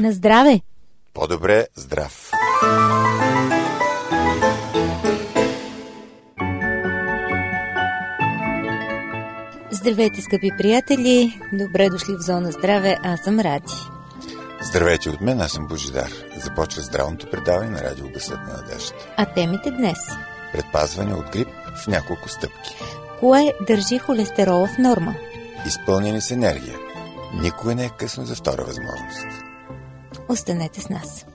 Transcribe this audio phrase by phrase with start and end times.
[0.00, 0.60] На здраве!
[1.14, 2.30] По-добре здрав!
[9.70, 11.40] Здравейте, скъпи приятели!
[11.52, 13.74] Добре дошли в Зона Здраве, аз съм Ради.
[14.60, 16.10] Здравейте от мен, аз съм Божидар.
[16.36, 19.14] Започва здравното предаване на Радио Гъсът на надеждата.
[19.16, 19.98] А темите днес?
[20.52, 21.48] Предпазване от грип
[21.84, 22.76] в няколко стъпки.
[23.20, 25.14] Кое държи холестерола в норма?
[25.66, 26.78] Изпълнени с енергия.
[27.42, 29.49] Никога не е късно за втора възможност.
[30.30, 31.26] Останете с нас.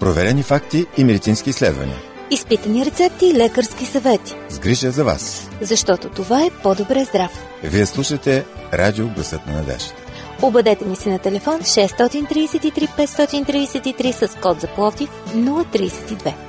[0.00, 1.96] Проверени факти и медицински изследвания.
[2.30, 4.34] Изпитани рецепти и лекарски съвети.
[4.48, 5.50] С грижа за вас.
[5.60, 7.46] Защото това е по-добре здрав.
[7.62, 10.02] Вие слушате Радио Гласът на надеждата.
[10.42, 16.47] Обадете ни се на телефон 633 533 с код за Пловдив 032.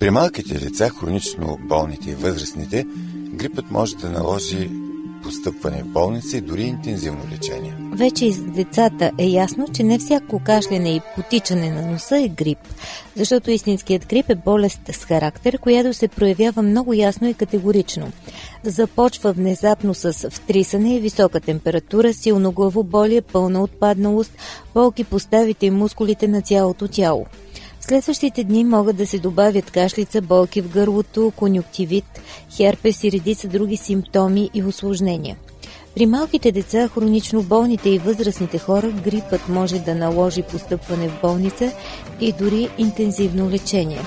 [0.00, 2.86] При малките деца, хронично болните и възрастните,
[3.34, 4.70] грипът може да наложи
[5.22, 7.74] постъпване в болница и дори интензивно лечение.
[7.92, 12.28] Вече и за децата е ясно, че не всяко кашляне и потичане на носа е
[12.28, 12.58] грип,
[13.16, 18.12] защото истинският грип е болест с характер, която се проявява много ясно и категорично.
[18.64, 24.32] Започва внезапно с втрисане и висока температура, силно главоболие, пълна отпадналост,
[24.74, 27.26] болки по ставите и мускулите на цялото тяло.
[27.90, 32.04] Следващите дни могат да се добавят кашлица, болки в гърлото, конюктивит,
[32.56, 35.36] херпес и редица други симптоми и осложнения.
[35.94, 41.72] При малките деца, хронично болните и възрастните хора, грипът може да наложи постъпване в болница
[42.20, 44.00] и дори интензивно лечение.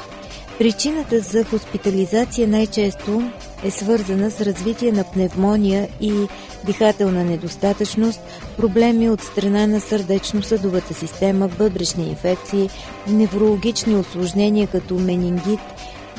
[0.60, 3.32] Причината за хоспитализация най-често
[3.64, 6.28] е свързана с развитие на пневмония и
[6.66, 8.20] дихателна недостатъчност,
[8.58, 12.70] проблеми от страна на сърдечно-съдовата система, бъбречни инфекции,
[13.08, 15.60] неврологични осложнения като менингит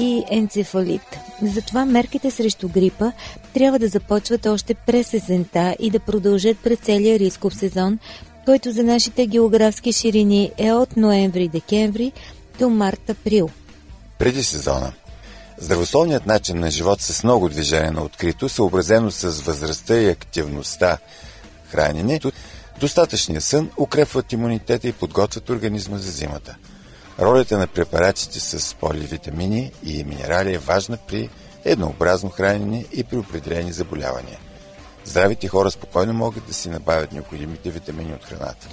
[0.00, 1.18] и енцефалит.
[1.42, 3.12] Затова мерките срещу грипа
[3.54, 7.98] трябва да започват още през есента и да продължат през целия рисков сезон,
[8.44, 12.12] който за нашите географски ширини е от ноември-декември
[12.58, 13.48] до март-април.
[14.18, 14.92] Преди сезона
[15.58, 20.98] Здравословният начин на живот с много движение на открито, съобразено с възрастта и активността
[21.68, 22.20] хранене,
[22.80, 26.56] достатъчния сън укрепват имунитета и подготвят организма за зимата.
[27.20, 31.30] Ролята на препаратите с поливитамини и минерали е важна при
[31.64, 34.38] еднообразно хранене и при определени заболявания.
[35.04, 38.68] Здравите хора спокойно могат да си набавят необходимите витамини от храната.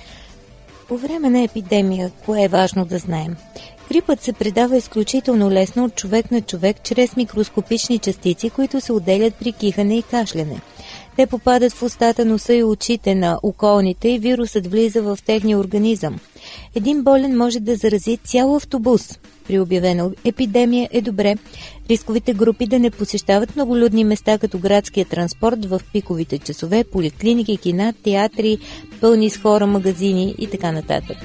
[0.88, 3.36] По време на епидемия, кое е важно да знаем?
[3.92, 9.36] Грипът се предава изключително лесно от човек на човек чрез микроскопични частици, които се отделят
[9.36, 10.62] при кихане и кашляне.
[11.16, 16.20] Те попадат в устата, носа и очите на околните и вирусът влиза в техния организъм.
[16.76, 19.20] Един болен може да зарази цял автобус.
[19.48, 21.36] При обявена епидемия е добре
[21.90, 27.94] рисковите групи да не посещават многолюдни места като градския транспорт в пиковите часове, поликлиники, кина,
[28.04, 28.58] театри,
[29.02, 31.18] пълни с хора, магазини и така нататък.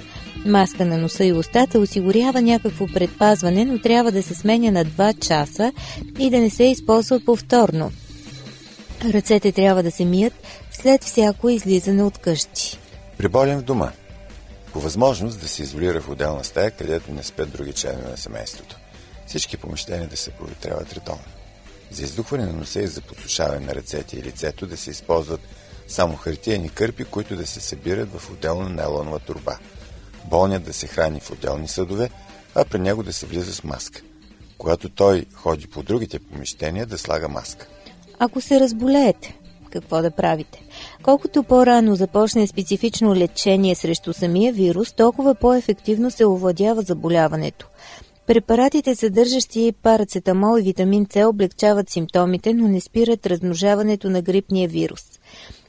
[0.47, 5.19] Маска на носа и устата осигурява някакво предпазване, но трябва да се сменя на 2
[5.19, 5.73] часа
[6.19, 7.93] и да не се използва повторно.
[9.05, 10.33] Ръцете трябва да се мият
[10.73, 12.79] след всяко излизане от къщи.
[13.19, 13.93] Приболен в дома.
[14.73, 18.77] По възможност да се изолира в отделна стая, където не спят други членове на семейството.
[19.27, 21.25] Всички помещения да се проветряват редовно.
[21.91, 25.41] За издухване на носа и за посушаване на ръцете и лицето да се използват
[25.89, 29.59] само хартиени кърпи, които да се събират в отделна нейлонова турба–
[30.31, 32.11] болният да се храни в отделни съдове,
[32.55, 34.03] а при него да се влиза с маска.
[34.59, 37.67] Когато той ходи по другите помещения, да слага маска.
[38.19, 39.39] Ако се разболеете,
[39.71, 40.63] какво да правите?
[41.03, 47.69] Колкото по-рано започне специфично лечение срещу самия вирус, толкова по-ефективно се овладява заболяването.
[48.27, 55.03] Препаратите, съдържащи парацетамол и витамин С, облегчават симптомите, но не спират размножаването на грипния вирус.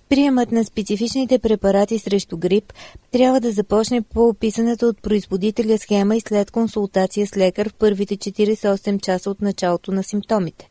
[0.10, 2.74] Приемът на специфичните препарати срещу грип
[3.12, 8.18] трябва да започне по описаната от производителя схема и след консултация с лекар в първите
[8.18, 10.70] 48 часа от началото на симптомите.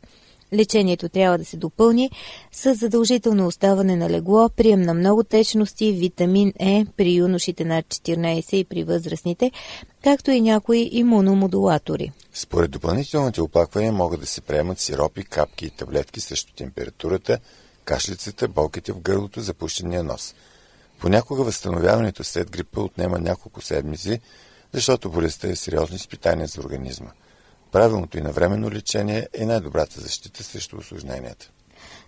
[0.53, 2.11] Лечението трябва да се допълни
[2.51, 8.55] с задължително оставане на легло, прием на много течности, витамин Е при юношите над 14
[8.55, 9.51] и при възрастните,
[10.03, 12.11] както и някои имуномодулатори.
[12.33, 17.39] Според допълнителните оплаквания могат да се приемат сиропи, капки и таблетки срещу температурата,
[17.87, 20.35] кашлицата, болките в гърлото, запущения нос.
[20.99, 24.19] Понякога възстановяването след грипа отнема няколко седмици,
[24.73, 27.11] защото болестта е сериозно изпитание за организма.
[27.71, 31.51] Правилното и навременно лечение е най-добрата защита срещу осложненията.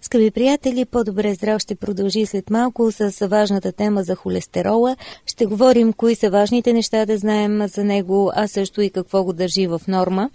[0.02, 4.96] Скъпи приятели, по-добре здрав ще продължи след малко с важната тема за холестерола.
[5.26, 9.34] Ще говорим кои са важните неща да знаем за него, а също и какво го
[9.34, 10.30] държи в норма.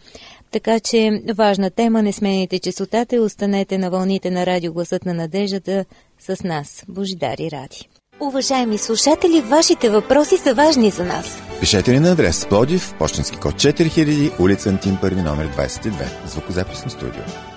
[0.55, 5.15] Така че важна тема, не смените частотата и останете на вълните на радио Гласът на
[5.15, 5.85] надеждата
[6.21, 6.85] с нас.
[6.89, 7.89] Божидари Ради.
[8.21, 11.43] Уважаеми слушатели, вашите въпроси са важни за нас.
[11.61, 15.93] Пишете ни на адрес Плодив, почтенски код 4000, улица Антим, първи номер 22,
[16.27, 17.54] звукозаписно студио.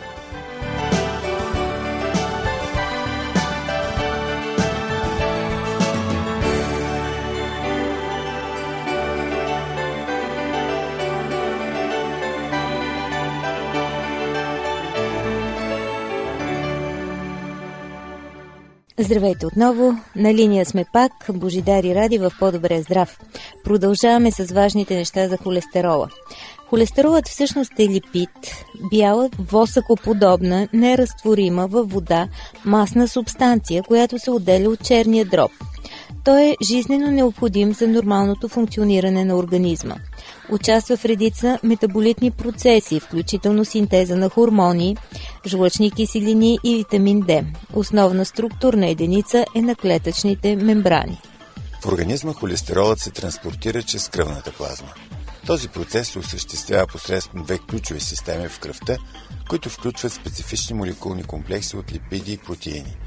[19.00, 19.94] Здравейте отново.
[20.16, 21.12] На линия сме пак.
[21.34, 23.20] Божидари Ради в По-добре здрав.
[23.64, 26.10] Продължаваме с важните неща за холестерола.
[26.70, 28.30] Холестеролът всъщност е липид,
[28.92, 32.28] бяла, восъкоподобна, неразтворима във вода,
[32.66, 35.52] масна субстанция, която се отделя от черния дроб.
[36.24, 39.96] Той е жизнено необходим за нормалното функциониране на организма.
[40.52, 44.98] Участва в редица метаболитни процеси, включително синтеза на хормони,
[45.48, 47.46] жлъчни киселини и витамин D.
[47.74, 51.22] Основна структурна единица е на клетъчните мембрани.
[51.82, 54.90] В организма холестеролът се транспортира чрез кръвната плазма.
[55.48, 58.98] Този процес се осъществява посредством две ключови системи в кръвта,
[59.50, 62.98] които включват специфични молекулни комплекси от липиди и протеини.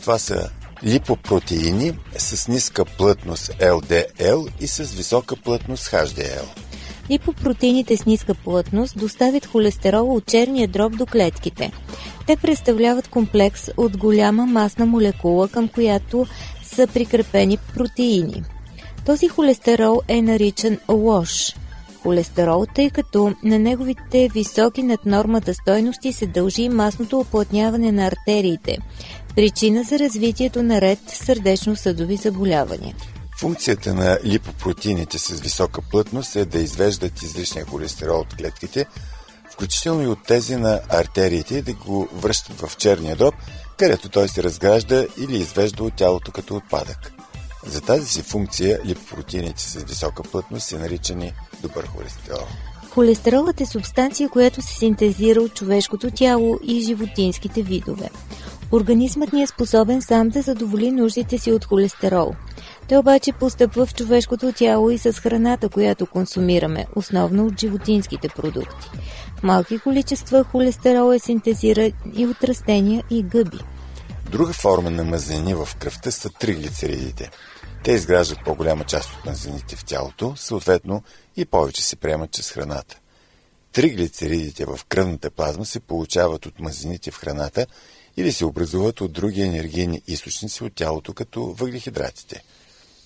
[0.00, 0.50] Това са
[0.84, 6.44] липопротеини с ниска плътност LDL и с висока плътност HDL.
[7.10, 11.72] Липопротеините с ниска плътност доставят холестерол от черния дроб до клетките.
[12.26, 16.26] Те представляват комплекс от голяма масна молекула, към която
[16.62, 18.42] са прикрепени протеини.
[19.06, 21.54] Този холестерол е наричан лош
[22.04, 28.78] холестерол, тъй като на неговите високи над нормата стойности се дължи масното оплътняване на артериите,
[29.36, 32.94] причина за развитието на ред сърдечно-съдови заболявания.
[33.44, 38.86] Функцията на липопротеините с висока плътност е да извеждат излишния холестерол от клетките,
[39.50, 43.34] включително и от тези на артериите и да го връщат в черния дроб,
[43.78, 47.12] където той се разгражда или извежда от тялото като отпадък.
[47.66, 51.32] За тази си функция липопротеините с висока плътност са наричани
[51.62, 52.46] добър холестерол.
[52.90, 58.10] Холестеролът е субстанция, която се синтезира от човешкото тяло и животинските видове.
[58.72, 62.32] Организмът ни е способен сам да задоволи нуждите си от холестерол.
[62.88, 68.90] Той обаче постъпва в човешкото тяло и с храната, която консумираме, основно от животинските продукти.
[69.36, 73.58] В малки количества холестерол е синтезиран и от растения и гъби.
[74.30, 77.30] Друга форма на мазнини в кръвта са триглицеридите.
[77.84, 81.02] Те изграждат по-голяма част от мазнините в тялото, съответно
[81.36, 82.98] и повече се приемат чрез храната.
[83.72, 87.66] Триглицеридите в кръвната плазма се получават от мазнините в храната
[88.16, 92.42] или се образуват от други енергийни източници от тялото, като въглехидратите.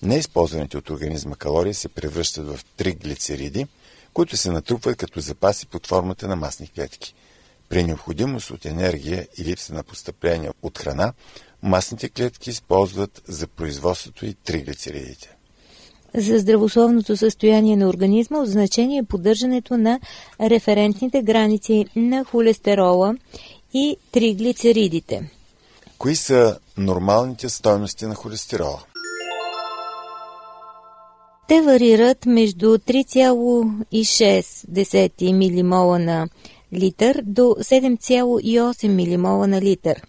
[0.03, 3.67] Неизползваните от организма калории се превръщат в триглицериди,
[4.13, 7.15] които се натрупват като запаси под формата на масни клетки.
[7.69, 11.13] При необходимост от енергия и липса на постъпление от храна,
[11.63, 15.35] масните клетки използват за производството и триглицеридите.
[16.15, 19.99] За здравословното състояние на организма от значение е поддържането на
[20.41, 23.15] референтните граници на холестерола
[23.73, 25.31] и триглицеридите.
[25.97, 28.83] Кои са нормалните стойности на холестерола?
[31.49, 36.27] Те варират между 3,6 милимола на
[36.73, 40.01] литър до 7,8 милимола на литър.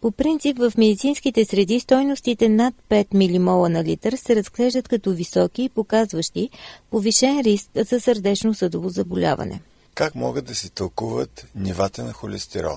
[0.00, 5.62] По принцип в медицинските среди стойностите над 5 милимола на литър се разглеждат като високи
[5.62, 6.50] и показващи
[6.90, 9.60] повишен риск за сърдечно-съдово заболяване.
[9.94, 12.76] Как могат да се тълкуват нивата на холестерол?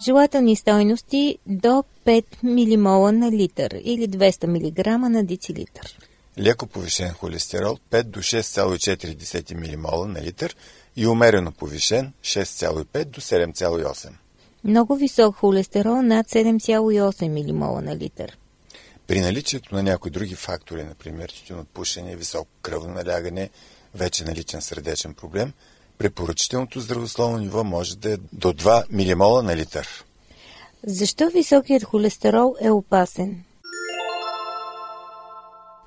[0.00, 5.98] Желателни стойности до 5 милимола на литър или 200 мг на децилитър.
[6.38, 10.56] Леко повишен холестерол 5 до 6,4 милимола на литър
[10.96, 14.10] и умерено повишен 6,5 до 7,8.
[14.64, 18.38] Много висок холестерол над 7,8 милимола на литър.
[19.06, 21.32] При наличието на някои други фактори, например
[21.74, 23.50] пушене, високо кръвно налягане,
[23.94, 25.52] вече наличен сърдечен проблем–
[25.98, 30.04] препоръчителното здравословно ниво може да е до 2 милимола на литър.
[30.86, 33.44] Защо високият холестерол е опасен?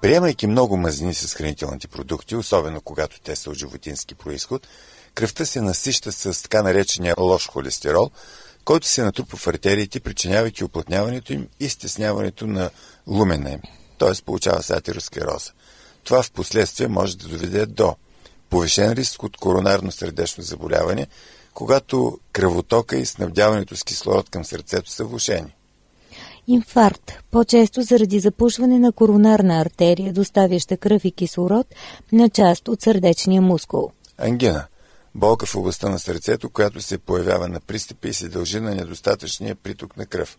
[0.02, 4.68] Приемайки много мазнини с хранителните продукти, особено когато те са от животински происход,
[5.14, 8.10] кръвта се насища с така наречения лош холестерол,
[8.66, 12.70] който се натрупва в артериите, причинявайки оплътняването им и стесняването на
[13.08, 13.62] лумена им,
[13.98, 14.24] т.е.
[14.26, 15.52] получава се атеросклероза.
[16.04, 17.96] Това в последствие може да доведе до
[18.52, 21.08] повишен риск от коронарно сърдечно заболяване,
[21.54, 25.56] когато кръвотока и снабдяването с кислород към сърцето са влушени.
[26.48, 31.68] Инфаркт, по-често заради запушване на коронарна артерия, доставяща кръв и кислород
[32.12, 33.92] на част от сърдечния мускул.
[34.18, 34.66] Ангина–
[35.16, 39.56] болка в областта на сърцето, която се появява на пристъпи и се дължи на недостатъчния
[39.56, 40.38] приток на кръв.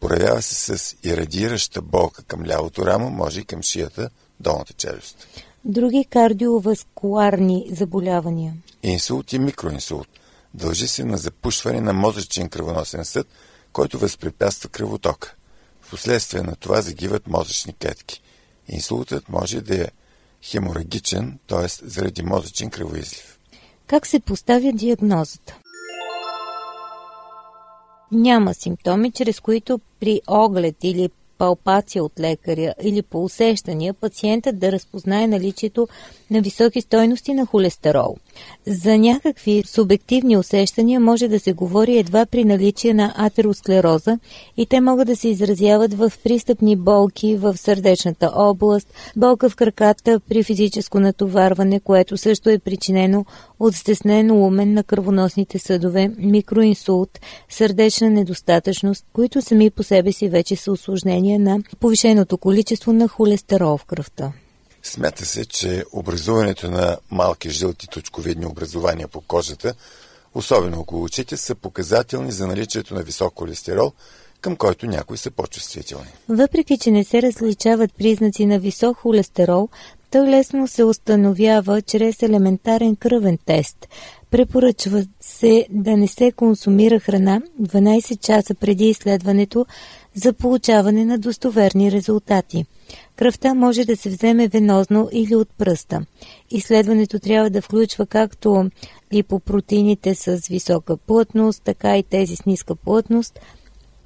[0.00, 4.10] Проявява се с ирадираща болка към лявото рамо, може и към шията,
[4.40, 5.26] долната челюст.
[5.64, 8.54] Други кардиоваскуларни заболявания.
[8.82, 10.08] Инсулт и микроинсулт.
[10.54, 13.26] Дължи се на запушване на мозъчен кръвоносен съд,
[13.72, 15.34] който възпрепятства кръвотока.
[15.80, 18.22] Впоследствие на това загиват мозъчни клетки.
[18.68, 19.86] Инсултът може да е
[20.42, 21.66] хеморагичен, т.е.
[21.68, 23.38] заради мозъчен кръвоизлив.
[23.86, 25.58] Как се поставя диагнозата?
[28.12, 34.72] Няма симптоми, чрез които при оглед или палпация от лекаря или по усещания пациентът да
[34.72, 35.88] разпознае наличието
[36.30, 38.16] на високи стойности на холестерол.
[38.66, 44.18] За някакви субективни усещания може да се говори едва при наличие на атеросклероза
[44.56, 50.20] и те могат да се изразяват в пристъпни болки в сърдечната област, болка в краката
[50.28, 53.24] при физическо натоварване, което също е причинено
[53.60, 60.56] от стеснен лумен на кръвоносните съдове, микроинсулт, сърдечна недостатъчност, които сами по себе си вече
[60.56, 64.32] са осложнения на повишеното количество на холестерол в кръвта.
[64.82, 69.74] Смята се, че образуването на малки жълти точковидни образования по кожата,
[70.34, 73.92] особено около очите, са показателни за наличието на висок холестерол,
[74.40, 76.08] към който някои са по-чувствителни.
[76.28, 79.68] Въпреки, че не се различават признаци на висок холестерол,
[80.10, 83.88] той лесно се установява чрез елементарен кръвен тест.
[84.32, 89.66] Препоръчва се да не се консумира храна 12 часа преди изследването
[90.14, 92.66] за получаване на достоверни резултати.
[93.16, 96.06] Кръвта може да се вземе венозно или от пръста.
[96.50, 98.70] Изследването трябва да включва както
[99.12, 103.40] липопротеините с висока плътност, така и тези с ниска плътност,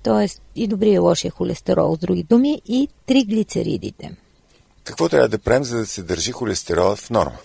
[0.02, 0.26] т.е.
[0.56, 4.16] и добрия и лошия холестерол, с други думи, и триглицеридите.
[4.84, 7.38] Какво трябва да правим, за да се държи холестерол в норма?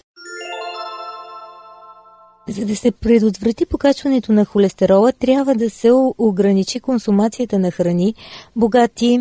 [2.50, 8.16] За да се предотврати покачването на холестерола, трябва да се ограничи консумацията на храни,
[8.56, 9.20] богати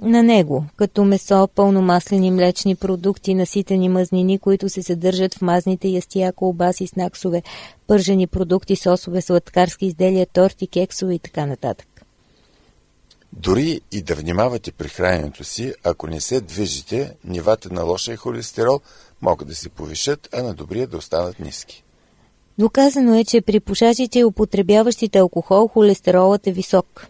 [0.00, 6.32] на него, като месо, пълномаслени млечни продукти, наситени мазнини, които се съдържат в мазните ястия,
[6.32, 7.42] колбаси, снаксове,
[7.86, 11.88] пържени продукти, сосове, сладкарски изделия, торти, кексове и така нататък.
[13.32, 18.80] Дори и да внимавате при храненето си, ако не се движите, нивата на лошия холестерол
[19.22, 21.84] могат да се повишат, а на добрия да останат ниски.
[22.58, 27.06] Доказано е, че при пушачите и употребяващите алкохол холестеролът е висок.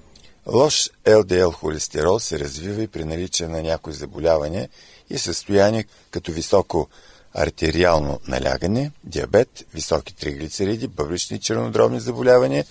[0.46, 4.68] Лош ЛДЛ холестерол се развива и при наличие на някои заболявания
[5.10, 6.88] и състояние като високо
[7.34, 12.64] артериално налягане, диабет, високи триглицериди, бъбрични чернодробни заболявания,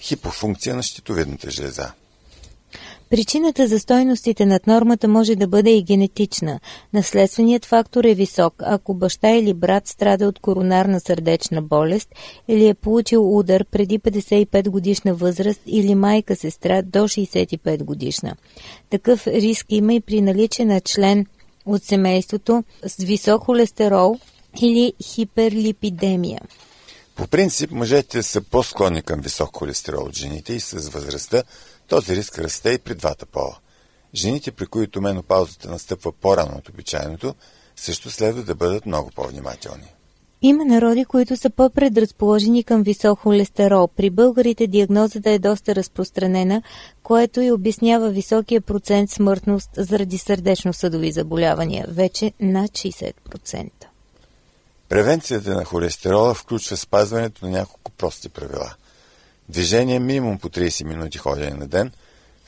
[0.00, 1.92] хипофункция на щитовидната жлеза.
[3.10, 6.60] Причината за стойностите над нормата може да бъде и генетична.
[6.92, 12.08] Наследственият фактор е висок, ако баща или брат страда от коронарна сърдечна болест
[12.48, 18.36] или е получил удар преди 55 годишна възраст или майка сестра до 65 годишна.
[18.90, 21.26] Такъв риск има и при наличие на член
[21.66, 24.18] от семейството с висок холестерол
[24.62, 26.40] или хиперлипидемия.
[27.16, 31.42] По принцип, мъжете са по-склонни към висок холестерол от жените и с възрастта
[31.88, 33.56] този риск расте и при двата пола.
[34.14, 37.34] Жените, при които менопаузата настъпва по-рано от обичайното,
[37.76, 39.94] също следва да бъдат много по-внимателни.
[40.42, 43.88] Има народи, които са по-предразположени към висок холестерол.
[43.96, 46.62] При българите диагнозата е доста разпространена,
[47.02, 53.70] което и обяснява високия процент смъртност заради сърдечно-съдови заболявания, вече над 60%.
[54.88, 58.74] Превенцията на холестерола включва спазването на няколко прости правила–
[59.48, 61.92] Движение минимум по 30 минути ходене на ден,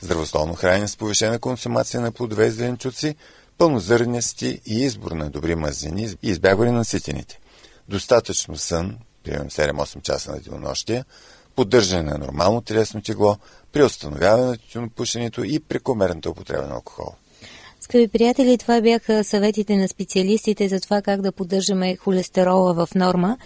[0.01, 3.15] здравословно хранене с повишена консумация на плодове и зеленчуци,
[3.57, 7.39] пълнозърнести и избор на добри мазнини и избягване на ситените.
[7.89, 11.05] Достатъчно сън, примерно 7-8 часа на денонощия,
[11.55, 13.37] поддържане на нормално телесно тегло,
[13.71, 17.13] при установяване на тютюнопушенето и прекомерната употреба на алкохол.
[17.81, 23.37] Скъпи приятели, това бяха съветите на специалистите за това как да поддържаме холестерола в норма.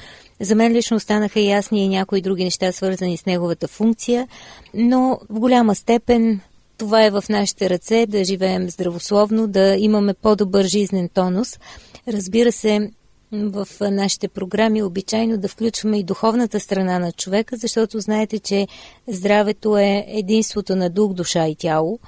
[0.41, 4.27] За мен лично останаха ясни и някои други неща, свързани с неговата функция,
[4.73, 6.41] но в голяма степен
[6.77, 11.59] това е в нашите ръце да живеем здравословно, да имаме по-добър жизнен тонус.
[12.07, 12.91] Разбира се,
[13.31, 18.67] в нашите програми обичайно да включваме и духовната страна на човека, защото знаете, че
[19.07, 21.99] здравето е единството на дух, душа и тяло.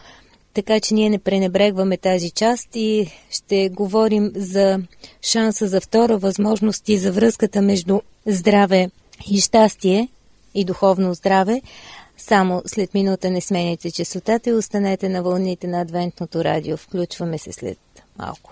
[0.57, 4.79] Така че ние не пренебрегваме тази част и ще говорим за
[5.21, 8.89] шанса за втора възможност и за връзката между здраве
[9.31, 10.07] и щастие
[10.55, 11.61] и духовно здраве.
[12.17, 16.77] Само след минута не сменяйте частотата и останете на вълните на Адвентното радио.
[16.77, 17.79] Включваме се след
[18.17, 18.51] малко.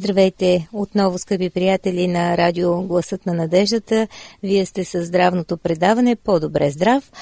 [0.00, 4.08] Здравейте отново, скъпи приятели на радио Гласът на надеждата.
[4.42, 7.12] Вие сте със здравното предаване По-добре здрав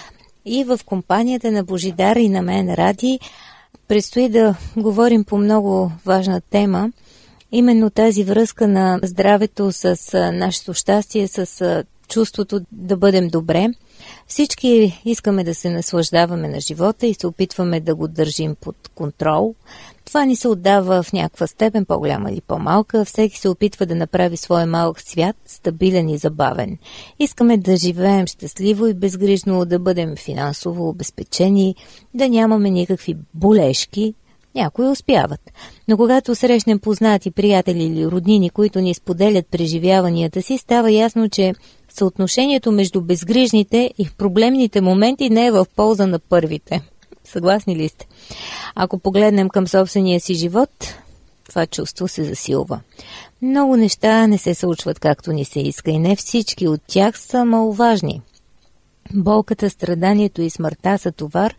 [0.44, 3.20] и в компанията на Божидар и на мен Ради
[3.88, 6.92] предстои да говорим по много важна тема.
[7.52, 9.96] Именно тази връзка на здравето с
[10.32, 13.68] нашето щастие, с чувството да бъдем добре.
[14.26, 19.54] Всички искаме да се наслаждаваме на живота и се опитваме да го държим под контрол.
[20.04, 23.04] Това ни се отдава в някаква степен, по-голяма или по-малка.
[23.04, 26.78] Всеки се опитва да направи своя малък свят стабилен и забавен.
[27.18, 31.74] Искаме да живеем щастливо и безгрижно, да бъдем финансово обезпечени,
[32.14, 34.14] да нямаме никакви болешки,
[34.54, 35.40] някои успяват.
[35.88, 41.54] Но когато срещнем познати приятели или роднини, които ни споделят преживяванията си, става ясно, че
[41.98, 46.80] съотношението между безгрижните и проблемните моменти не е в полза на първите.
[47.24, 48.06] Съгласни ли сте?
[48.74, 50.94] Ако погледнем към собствения си живот,
[51.48, 52.80] това чувство се засилва.
[53.42, 57.44] Много неща не се случват както ни се иска и не всички от тях са
[57.44, 58.22] маловажни.
[59.14, 61.54] Болката, страданието и смъртта са товар,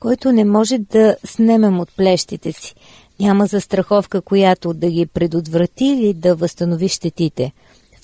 [0.00, 2.74] който не може да снемем от плещите си.
[3.20, 7.52] Няма застраховка, която да ги предотврати или да възстанови щетите.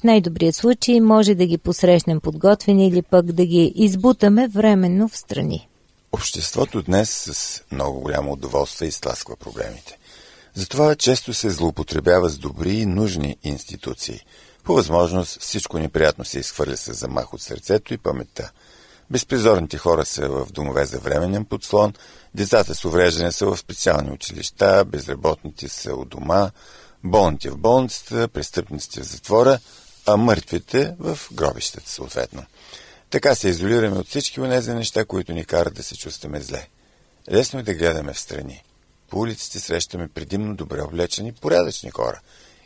[0.00, 5.16] В най-добрия случай може да ги посрещнем подготвени или пък да ги избутаме временно в
[5.16, 5.68] страни.
[6.12, 9.98] Обществото днес с много голямо удоволствие изтласква проблемите.
[10.54, 14.20] Затова често се злоупотребява с добри и нужни институции.
[14.64, 18.50] По възможност всичко неприятно се изхвърля с замах от сърцето и паметта.
[19.10, 21.92] Безпризорните хора са в домове за временен подслон,
[22.34, 26.50] децата с увреждане са в специални училища, безработните са у дома,
[27.04, 29.58] болните в болницата, престъпниците в затвора,
[30.06, 32.42] а мъртвите в гробищата съответно.
[33.10, 36.66] Така се изолираме от всички тези неща, които ни карат да се чувстваме зле.
[37.32, 38.62] Лесно е да гледаме в страни.
[39.10, 42.20] По улиците срещаме предимно добре облечени, порядъчни хора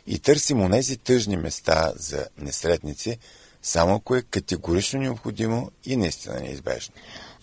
[0.07, 3.17] и търсим онези тъжни места за несретници,
[3.61, 6.93] само ако е категорично необходимо и наистина неизбежно.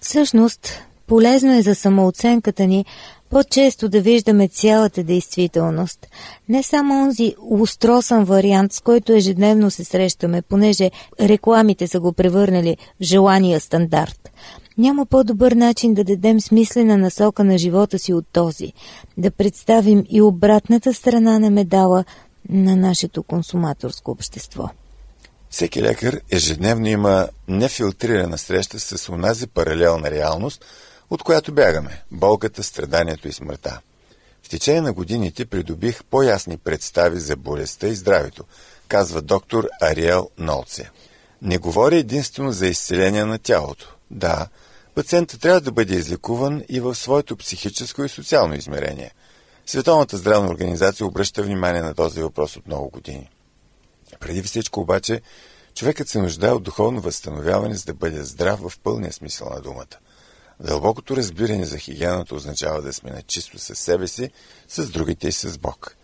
[0.00, 2.84] Всъщност, полезно е за самооценката ни
[3.30, 6.06] по-често да виждаме цялата действителност.
[6.48, 12.76] Не само онзи устросан вариант, с който ежедневно се срещаме, понеже рекламите са го превърнали
[13.00, 14.30] в желания стандарт.
[14.78, 18.72] Няма по-добър начин да дадем смислена насока на живота си от този.
[19.16, 22.04] Да представим и обратната страна на медала
[22.48, 24.68] на нашето консуматорско общество.
[25.50, 30.64] Всеки лекар ежедневно има нефилтрирана среща с онази паралелна реалност–
[31.10, 33.80] от която бягаме– болката, страданието и смъртта.
[34.42, 38.44] В течение на годините придобих по-ясни представи за болестта и здравето,
[38.88, 40.90] казва доктор Ариел Нолце.
[41.42, 43.96] Не говори единствено за изцеление на тялото.
[44.10, 44.48] Да,
[44.94, 49.14] пациентът трябва да бъде излекуван и в своето психическо и социално измерение.
[49.66, 53.30] Световната здравна организация обръща внимание на този въпрос от много години.
[54.20, 55.20] Преди всичко обаче,
[55.74, 59.96] човекът се нуждае от духовно възстановяване, за да бъде здрав в пълния смисъл на думата.
[60.60, 64.30] Дълбокото разбиране за хигиената означава да сме начисто със себе си,
[64.68, 65.96] с другите и с Бог.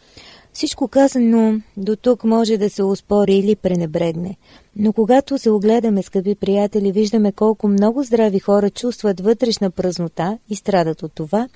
[0.53, 4.37] Всичко казано до тук може да се успори или пренебрегне.
[4.77, 10.57] Но когато се огледаме, скъпи приятели, виждаме колко много здрави хора чувстват вътрешна празнота и
[10.57, 11.49] страдат от това,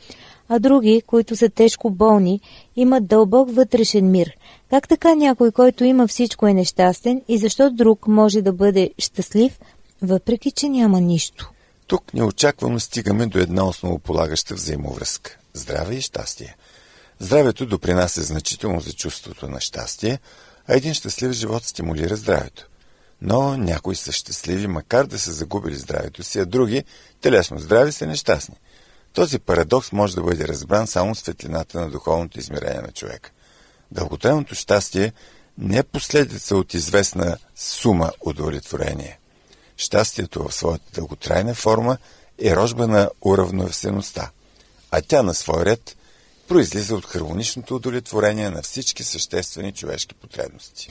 [0.49, 2.41] а други, които са тежко болни,
[2.77, 4.31] имат дълбок вътрешен мир.
[4.71, 9.59] Как така някой, който има всичко е нещастен и защо друг може да бъде щастлив,
[10.03, 11.51] въпреки че няма нищо?
[11.89, 16.57] Тук неочаквано стигаме до една основополагаща взаимовръзка– здраве и щастие.
[17.19, 20.19] Здравето допринася значително за чувството на щастие,
[20.67, 22.69] а един щастлив живот стимулира здравето.
[23.23, 26.85] Но някои са щастливи, макар да са загубили здравето си, а други,
[27.21, 28.57] телесно здрави, са нещастни.
[29.13, 33.31] Този парадокс може да бъде разбран само светлината на духовното измерение на човека.
[33.91, 35.13] Дълготрайното щастие
[35.59, 39.19] не е последица от известна сума удовлетворение–
[39.79, 41.97] Щастието в своята дълготрайна форма
[42.43, 44.31] е рожба на уравновесеността,
[44.91, 45.97] а тя на свой ред
[46.49, 50.89] произлиза от хармоничното удовлетворение на всички съществени човешки потребности.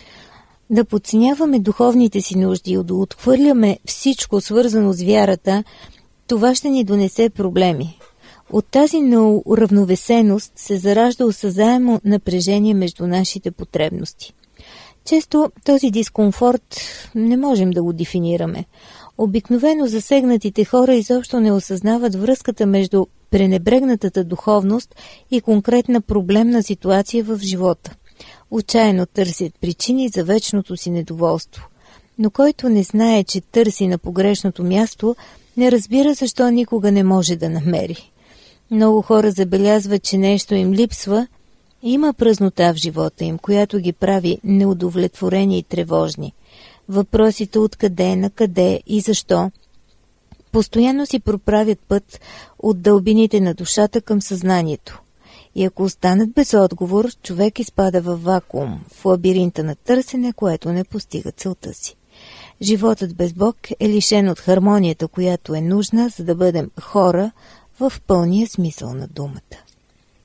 [0.69, 5.63] Да подценяваме духовните си нужди и да отхвърляме всичко свързано с вярата
[6.28, 8.00] това ще ни донесе проблеми.
[8.50, 14.34] От тази неуравновесеност се заражда осъзаемо напрежение между нашите потребности.
[15.08, 16.76] Често този дискомфорт
[17.15, 18.65] не можем да го дефинираме.
[19.17, 24.96] Обикновено засегнатите хора изобщо не осъзнават връзката между пренебрегнатата духовност
[25.32, 27.96] и конкретна проблемна ситуация в живота.
[28.52, 31.67] Отчаяно търсят причини за вечното си недоволство.
[32.20, 35.15] Но който не знае, че търси на погрешното място,
[35.58, 38.12] не разбира защо никога не може да намери.
[38.72, 41.28] Много хора забелязват, че нещо им липсва,
[41.88, 46.34] има празнота в живота им, която ги прави неудовлетворени и тревожни.
[46.89, 49.52] Въпросите откъде, на къде и защо
[50.52, 52.19] постоянно си проправят път
[52.60, 55.02] от дълбините на душата към съзнанието.
[55.56, 60.84] И ако останат без отговор, човек изпада в вакуум, в лабиринта на търсене, което не
[60.84, 61.95] постига целта си.
[62.62, 67.32] Животът без Бог е лишен от хармонията, която е нужна, за да бъдем хора
[67.80, 69.66] в пълния смисъл на думата.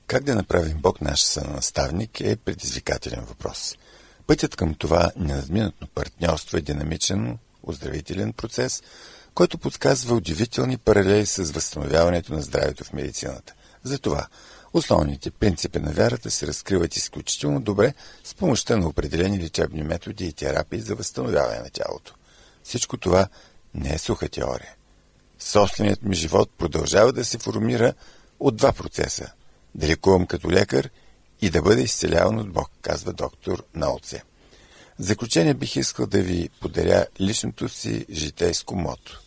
[0.07, 3.77] Как да направим Бог наш сънаставник е предизвикателен въпрос.
[4.27, 8.83] Пътят към това ненадминатно партньорство е динамичен, оздравителен процес,
[9.33, 13.53] който подсказва удивителни паралели с възстановяването на здравето в медицината.
[13.83, 14.27] Затова
[14.73, 20.33] основните принципи на вярата се разкриват изключително добре с помощта на определени лечебни методи и
[20.33, 22.13] терапии за възстановяване на тялото.
[22.63, 23.27] Всичко това
[23.73, 24.75] не е суха теория.
[25.39, 27.93] Собственият ми живот продължава да се формира
[28.39, 29.31] от два процеса–
[29.75, 30.89] да лекувам като лекар
[31.41, 34.21] и да бъда изцеляван от Бог, казва доктор Наоце.
[34.99, 39.21] В заключение бих искал да ви подаря личното си житейско мото.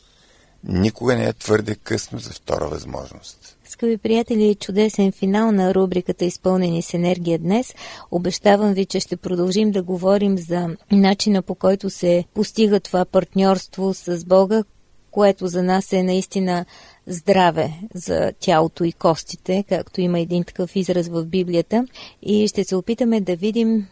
[0.65, 3.57] Никога не е твърде късно за втора възможност.
[3.69, 7.75] Скъпи приятели, чудесен финал на рубриката Изпълнени с енергия днес.
[8.11, 13.95] Обещавам ви, че ще продължим да говорим за начина по който се постига това партньорство
[13.95, 14.65] с Бога,
[15.11, 16.65] което за нас е наистина
[17.07, 21.87] здраве за тялото и костите, както има един такъв израз в Библията.
[22.23, 23.87] И ще се опитаме да видим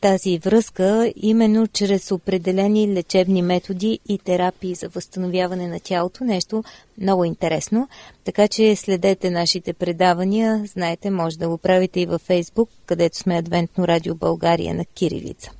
[0.00, 6.24] тази връзка именно чрез определени лечебни методи и терапии за възстановяване на тялото.
[6.24, 6.64] Нещо
[7.00, 7.88] много интересно.
[8.24, 10.64] Така че следете нашите предавания.
[10.66, 15.50] Знаете, може да го правите и във Фейсбук, където сме Адвентно радио България на Кирилица.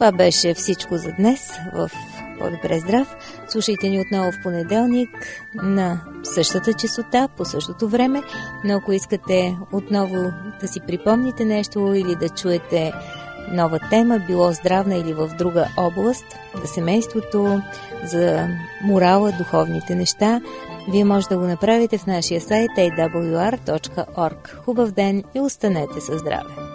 [0.00, 1.40] Това беше всичко за днес
[1.74, 1.90] в
[2.38, 3.16] По-добре здрав.
[3.48, 5.08] Слушайте ни отново в понеделник
[5.54, 8.22] на същата часота, по същото време.
[8.64, 12.92] Но ако искате отново да си припомните нещо или да чуете
[13.52, 16.26] нова тема, било здравна или в друга област,
[16.62, 17.62] за семейството,
[18.04, 18.48] за
[18.82, 20.40] морала, духовните неща,
[20.88, 24.54] вие може да го направите в нашия сайт awr.org.
[24.64, 26.69] Хубав ден и останете със здраве!